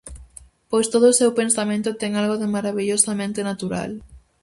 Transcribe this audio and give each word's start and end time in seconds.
Pois 0.69 0.87
todo 0.93 1.05
o 1.09 1.17
seu 1.19 1.31
pensamento 1.39 1.89
ten 2.01 2.11
algo 2.21 2.35
de 2.41 2.47
marabillosamente 2.55 3.39
natural. 3.49 3.91